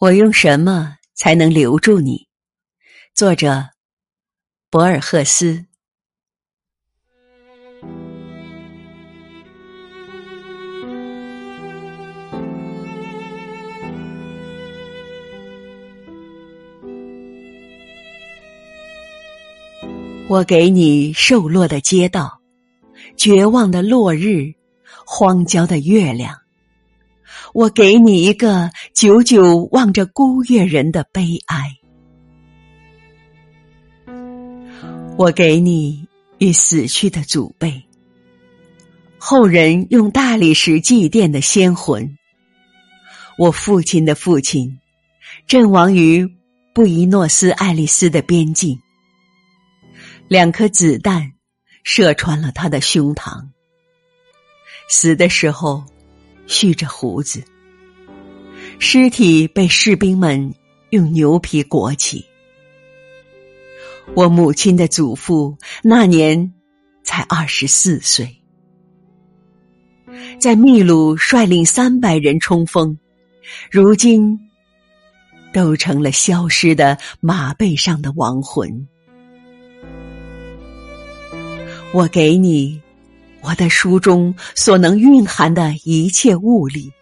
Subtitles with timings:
[0.00, 2.28] 我用什么才能留住你？
[3.16, 3.70] 作者：
[4.70, 5.64] 博尔赫斯。
[20.28, 22.40] 我给你瘦落的街道，
[23.16, 24.54] 绝望的落日，
[25.04, 26.47] 荒郊的月亮。
[27.54, 31.74] 我给你一个久久望着孤月人的悲哀。
[35.16, 36.06] 我给你
[36.38, 37.82] 与死去的祖辈，
[39.18, 42.16] 后人用大理石祭奠的先魂。
[43.38, 44.78] 我父亲的父亲，
[45.46, 46.28] 阵亡于
[46.74, 48.78] 布宜诺斯艾利斯的边境，
[50.28, 51.32] 两颗子弹
[51.82, 53.48] 射穿了他的胸膛。
[54.88, 55.84] 死的时候。
[56.48, 57.44] 蓄着胡子，
[58.80, 60.54] 尸体被士兵们
[60.90, 62.24] 用牛皮裹起。
[64.14, 66.54] 我母亲的祖父那年
[67.04, 68.42] 才二十四岁，
[70.40, 72.98] 在秘鲁率领三百人冲锋，
[73.70, 74.40] 如今
[75.52, 78.88] 都成了消失的马背上的亡魂。
[81.92, 82.80] 我给你。
[83.48, 86.92] 我的书中所能蕴含的一切物力，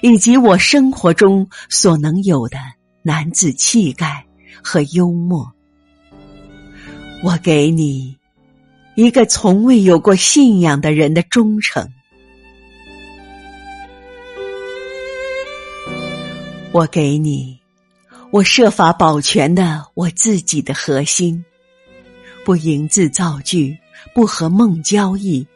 [0.00, 2.56] 以及我生活中所能有的
[3.02, 4.24] 男子气概
[4.64, 5.52] 和幽默，
[7.22, 8.16] 我给你
[8.94, 11.86] 一个从未有过信仰的人的忠诚，
[16.72, 17.60] 我给你
[18.30, 21.44] 我设法保全的我自己的核心，
[22.42, 23.81] 不营字造句。
[24.14, 25.46] 不和梦交易，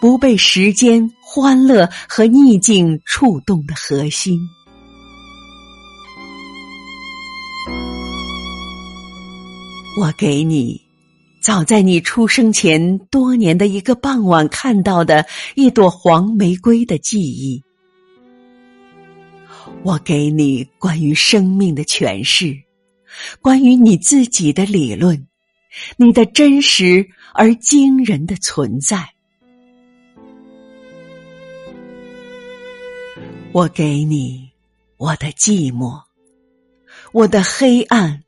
[0.00, 4.40] 不被时间、欢乐和逆境触动的核心。
[9.98, 10.80] 我给你，
[11.42, 17.62] 早在你出生前多年的一个傍晚看到的一朵黄玫瑰的记忆。
[19.84, 22.56] 我给你关于生命的诠释，
[23.40, 25.26] 关于你自己的理论。
[25.96, 29.14] 你的真实而惊人的存在，
[33.52, 34.50] 我给你
[34.96, 36.02] 我的寂寞，
[37.12, 38.22] 我的黑暗，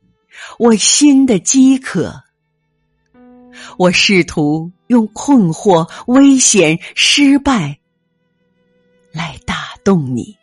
[0.57, 2.23] 我心的饥渴。
[3.77, 7.79] 我试图用困惑、危险、失败
[9.11, 10.37] 来打动你。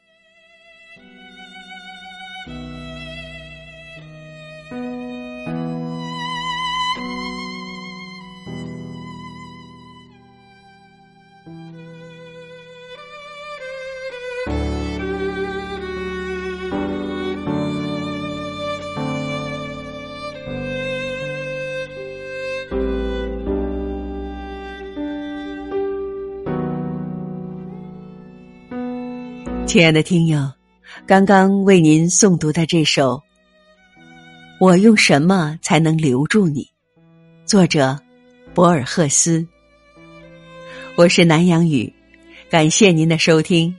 [29.64, 30.52] 亲爱的听友，
[31.06, 33.16] 刚刚为您诵读的这首
[34.60, 36.62] 《我用什么才能留住你》，
[37.46, 37.98] 作者
[38.52, 39.46] 博尔赫斯。
[40.94, 41.90] 我是南阳雨，
[42.50, 43.74] 感谢您的收听，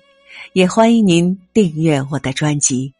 [0.54, 2.94] 也欢迎您订阅我的专辑。